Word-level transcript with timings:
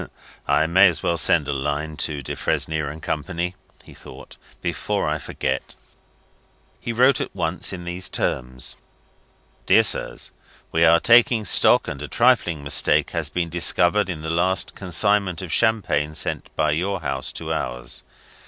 "I 0.47 0.65
may 0.65 0.87
as 0.87 1.03
well 1.03 1.15
send 1.15 1.47
a 1.47 1.53
line 1.53 1.95
to 1.97 2.23
Defresnier 2.23 2.89
and 2.89 3.03
Company," 3.03 3.53
he 3.83 3.93
thought, 3.93 4.37
"before 4.59 5.07
I 5.07 5.19
forget 5.19 5.61
it." 5.61 5.75
He 6.79 6.91
wrote 6.91 7.21
at 7.21 7.35
once 7.35 7.71
in 7.71 7.83
these 7.83 8.09
terms: 8.09 8.77
"Dear 9.67 9.83
Sirs. 9.83 10.31
We 10.71 10.83
are 10.85 10.99
taking 10.99 11.45
stock, 11.45 11.87
and 11.87 12.01
a 12.01 12.07
trifling 12.07 12.63
mistake 12.63 13.11
has 13.11 13.29
been 13.29 13.49
discovered 13.49 14.09
in 14.09 14.23
the 14.23 14.31
last 14.31 14.73
consignment 14.73 15.43
of 15.43 15.53
champagne 15.53 16.15
sent 16.15 16.49
by 16.55 16.71
your 16.71 17.01
house 17.01 17.31
to 17.33 17.53
ours. 17.53 18.03